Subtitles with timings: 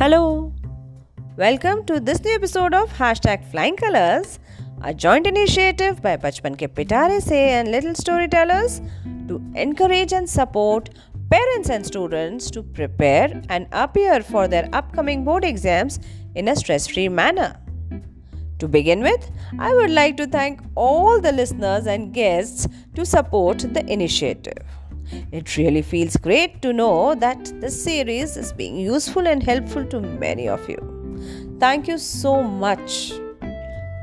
[0.00, 0.50] Hello,
[1.36, 4.38] welcome to this new episode of Hashtag Flying Colors,
[4.80, 8.80] a joint initiative by Bachpan Ke Pitare Se and Little Storytellers
[9.28, 10.88] to encourage and support
[11.28, 16.00] parents and students to prepare and appear for their upcoming board exams
[16.34, 17.54] in a stress free manner.
[18.60, 23.58] To begin with, I would like to thank all the listeners and guests to support
[23.58, 24.79] the initiative.
[25.32, 30.00] It really feels great to know that this series is being useful and helpful to
[30.00, 31.56] many of you.
[31.58, 33.12] Thank you so much.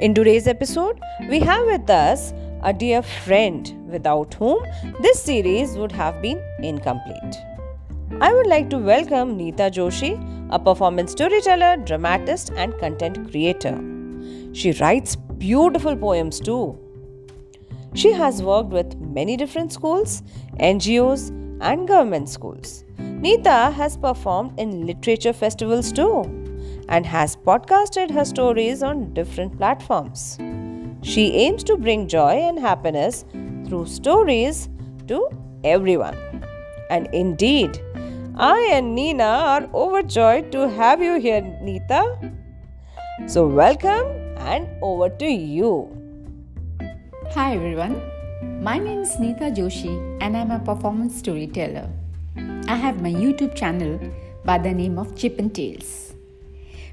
[0.00, 2.32] In today's episode, we have with us
[2.62, 4.64] a dear friend without whom
[5.00, 7.36] this series would have been incomplete.
[8.20, 10.12] I would like to welcome Neeta Joshi,
[10.50, 13.76] a performance storyteller, dramatist, and content creator.
[14.52, 16.78] She writes beautiful poems too.
[17.94, 20.22] She has worked with many different schools,
[20.58, 21.30] NGOs,
[21.60, 22.84] and government schools.
[22.98, 26.22] Neeta has performed in literature festivals too
[26.88, 30.36] and has podcasted her stories on different platforms.
[31.02, 33.24] She aims to bring joy and happiness
[33.66, 34.68] through stories
[35.08, 35.28] to
[35.62, 36.16] everyone.
[36.90, 37.80] And indeed,
[38.36, 42.32] I and Neena are overjoyed to have you here, Neeta.
[43.26, 46.03] So, welcome and over to you.
[47.34, 48.00] Hi everyone,
[48.62, 51.90] my name is Neeta Joshi and I'm a performance storyteller.
[52.68, 53.98] I have my YouTube channel
[54.44, 56.14] by the name of Chip and Tales.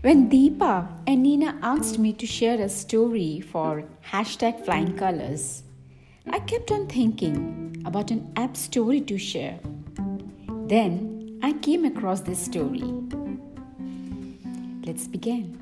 [0.00, 5.62] When Deepa and Neena asked me to share a story for hashtag flying colors,
[6.30, 9.60] I kept on thinking about an app story to share.
[10.68, 12.94] Then I came across this story.
[14.86, 15.58] Let's begin.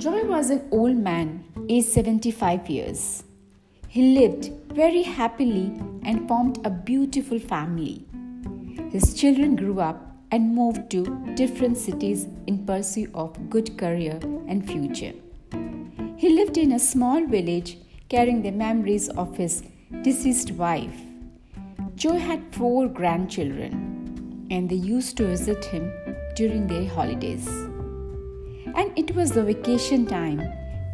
[0.00, 3.22] Joy was an old man, aged 75 years.
[3.96, 8.04] He lived very happily and formed a beautiful family.
[8.90, 14.70] His children grew up and moved to different cities in pursuit of good career and
[14.70, 15.14] future.
[16.18, 17.78] He lived in a small village
[18.10, 19.62] carrying the memories of his
[20.02, 21.00] deceased wife.
[21.94, 25.90] Joe had four grandchildren and they used to visit him
[26.34, 27.48] during their holidays.
[28.76, 30.40] And it was the vacation time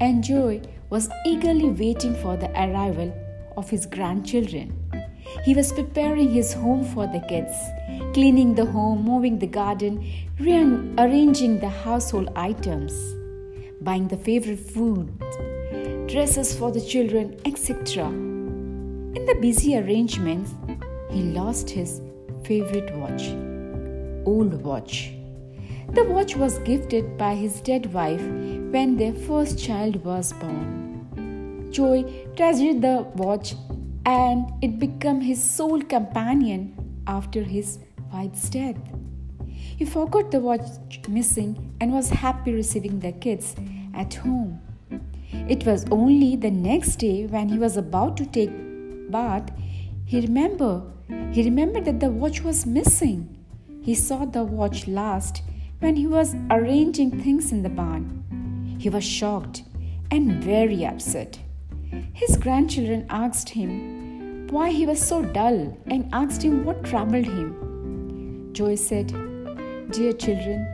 [0.00, 0.60] and Joe
[0.92, 3.10] was eagerly waiting for the arrival
[3.56, 4.70] of his grandchildren.
[5.42, 7.54] He was preparing his home for the kids,
[8.12, 10.04] cleaning the home, moving the garden,
[10.38, 12.92] rearranging the household items,
[13.80, 15.18] buying the favorite food,
[16.08, 18.08] dresses for the children, etc.
[18.08, 20.54] In the busy arrangements,
[21.10, 22.02] he lost his
[22.44, 23.28] favorite watch,
[24.26, 25.14] old watch.
[25.94, 28.22] The watch was gifted by his dead wife
[28.76, 30.81] when their first child was born.
[31.72, 32.04] Joy
[32.36, 33.54] treasured the watch
[34.04, 37.78] and it became his sole companion after his
[38.12, 38.76] wife's death.
[39.48, 40.62] He forgot the watch
[41.08, 43.56] missing and was happy receiving the kids
[43.94, 44.60] at home.
[45.32, 48.50] It was only the next day when he was about to take
[49.10, 49.50] bath
[50.12, 50.82] he remembered
[51.32, 53.34] he remembered that the watch was missing.
[53.82, 55.42] He saw the watch last
[55.80, 58.76] when he was arranging things in the barn.
[58.78, 59.62] He was shocked
[60.10, 61.38] and very upset.
[62.14, 68.50] His grandchildren asked him why he was so dull and asked him what troubled him.
[68.52, 69.08] Joy said,
[69.90, 70.66] Dear children,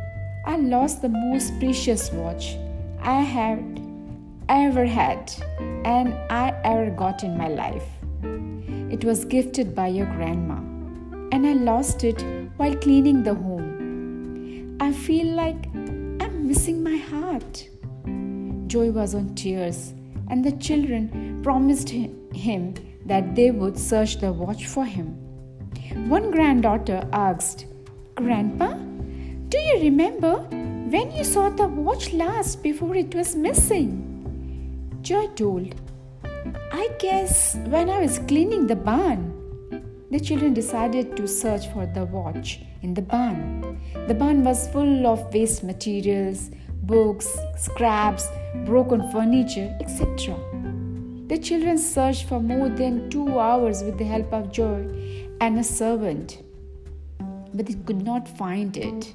[0.46, 2.56] I lost the most precious watch
[3.00, 3.80] I had
[4.48, 5.32] ever had
[5.84, 7.88] and I ever got in my life.
[8.92, 10.56] It was gifted by your grandma,
[11.32, 12.24] and I lost it
[12.56, 14.76] while cleaning the home.
[14.80, 17.68] I feel like I'm missing my heart.
[18.68, 19.94] Joy was on tears
[20.30, 22.74] and the children promised him
[23.06, 25.16] that they would search the watch for him.
[26.08, 27.66] One granddaughter asked,
[28.14, 28.74] Grandpa,
[29.48, 30.36] do you remember
[30.90, 34.04] when you saw the watch last before it was missing?
[35.02, 35.74] Joy told,
[36.72, 39.34] I guess when I was cleaning the barn.
[40.10, 43.78] The children decided to search for the watch in the barn.
[44.06, 46.50] The barn was full of waste materials,
[46.82, 48.28] books, scraps,
[48.64, 50.36] broken furniture, etc.
[51.28, 54.86] The children searched for more than two hours with the help of Joy
[55.40, 56.42] and a servant,
[57.52, 59.12] but they could not find it.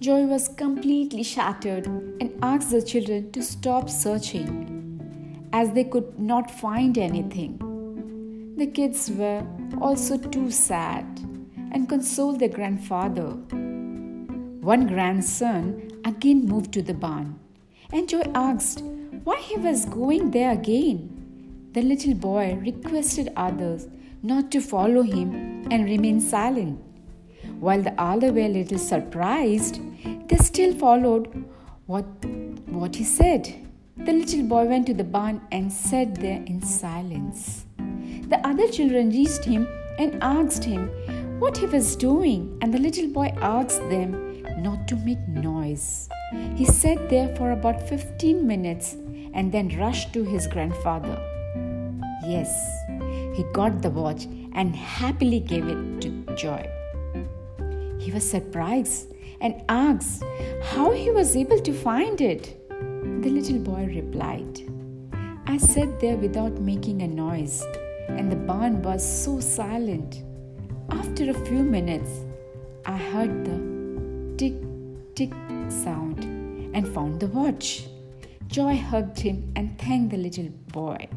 [0.00, 6.50] Joy was completely shattered and asked the children to stop searching as they could not
[6.50, 7.58] find anything.
[8.56, 9.46] The kids were
[9.80, 11.04] also too sad
[11.72, 13.30] and consoled their grandfather.
[14.60, 17.38] One grandson again moved to the barn,
[17.94, 18.82] and Joy asked
[19.22, 21.70] why he was going there again.
[21.74, 23.86] The little boy requested others
[24.20, 26.80] not to follow him and remain silent.
[27.60, 29.80] While the other were a little surprised,
[30.28, 31.44] they still followed
[31.86, 32.04] what,
[32.66, 33.54] what he said.
[33.96, 37.64] The little boy went to the barn and sat there in silence.
[38.28, 39.68] The other children reached him
[40.00, 40.88] and asked him
[41.38, 44.23] what he was doing, and the little boy asked them
[44.58, 46.08] not to make noise.
[46.54, 48.96] He sat there for about 15 minutes
[49.34, 51.18] and then rushed to his grandfather.
[52.24, 52.50] Yes,
[53.34, 56.68] he got the watch and happily gave it to Joy.
[57.98, 60.22] He was surprised and asked
[60.62, 62.60] how he was able to find it.
[63.22, 64.60] The little boy replied,
[65.46, 67.62] I sat there without making a noise,
[68.08, 70.22] and the barn was so silent.
[70.90, 72.10] After a few minutes,
[72.86, 73.73] I heard the
[74.36, 74.54] tick
[75.14, 75.32] tick
[75.68, 76.24] sound
[76.74, 77.86] and found the watch.
[78.48, 81.08] Joy hugged him and thanked the little boy.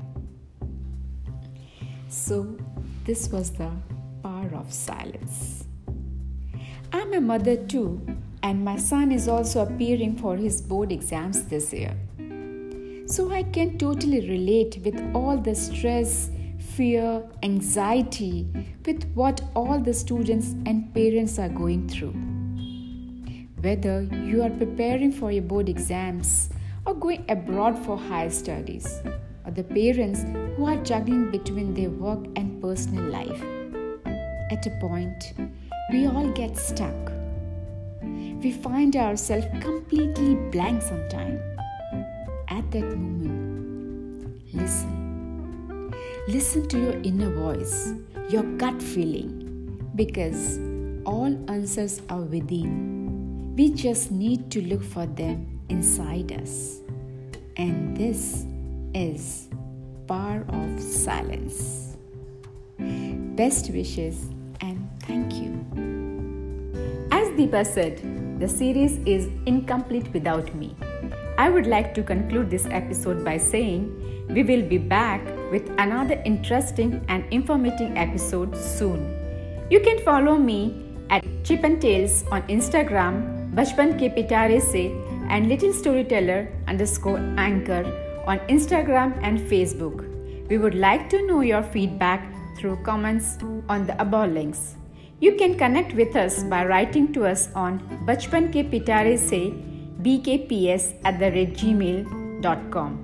[2.09, 2.57] So,
[3.05, 3.71] this was the
[4.23, 5.65] power of silence.
[6.91, 8.01] I'm a mother too,
[8.43, 11.95] and my son is also appearing for his board exams this year.
[13.07, 16.29] So I can totally relate with all the stress,
[16.59, 18.47] fear, anxiety
[18.85, 22.36] with what all the students and parents are going through.
[23.61, 26.49] Whether you are preparing for your board exams
[26.85, 29.01] or going abroad for higher studies,
[29.45, 30.21] or the parents
[30.55, 33.43] who are juggling between their work and personal life.
[34.51, 35.33] At a point,
[35.91, 37.11] we all get stuck.
[38.01, 41.41] We find ourselves completely blank sometimes.
[42.49, 45.93] At that moment, listen.
[46.27, 47.93] Listen to your inner voice,
[48.29, 50.59] your gut feeling, because
[51.05, 52.96] all answers are within.
[53.57, 56.81] We just need to look for them inside us.
[57.55, 58.45] And this
[58.93, 59.49] is
[60.07, 61.97] power of silence.
[62.77, 64.29] Best wishes
[64.61, 65.57] and thank you.
[67.11, 67.97] As Deepa said,
[68.39, 70.75] the series is incomplete without me.
[71.39, 73.89] I would like to conclude this episode by saying
[74.29, 79.01] we will be back with another interesting and informative episode soon.
[79.71, 84.83] You can follow me at Chip and Tales on Instagram, Bachpan ke Pitare se,
[85.29, 87.83] and Little Storyteller underscore anchor
[88.25, 90.03] on Instagram and Facebook.
[90.49, 92.27] We would like to know your feedback
[92.57, 93.37] through comments
[93.67, 94.75] on the above links.
[95.19, 99.41] You can connect with us by writing to us on bachpan ke pitare se
[100.05, 103.03] bkps at the rate gmail.com.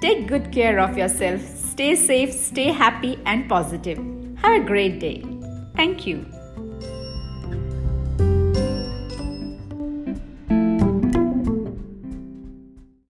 [0.00, 3.98] Take good care of yourself, stay safe, stay happy and positive.
[4.42, 5.16] Have a great day.
[5.76, 6.39] Thank you.